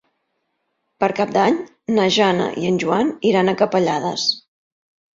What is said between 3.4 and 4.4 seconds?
a Capellades.